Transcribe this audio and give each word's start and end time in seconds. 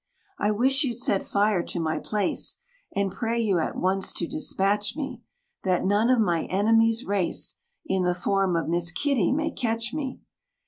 "I 0.39 0.49
wish 0.49 0.83
you'd 0.83 0.97
set 0.97 1.21
fire 1.21 1.61
to 1.61 1.79
my 1.79 1.99
place; 1.99 2.57
And 2.95 3.11
pray 3.11 3.39
you 3.39 3.59
at 3.59 3.75
once 3.75 4.11
to 4.13 4.25
despatch 4.25 4.95
me, 4.95 5.21
That 5.61 5.85
none 5.85 6.09
of 6.09 6.19
my 6.19 6.45
enemy's 6.45 7.05
race, 7.05 7.57
In 7.85 8.01
the 8.01 8.15
form 8.15 8.55
of 8.55 8.67
Miss 8.67 8.89
Kitty, 8.91 9.31
may 9.31 9.51
catch 9.51 9.93
me!" 9.93 10.19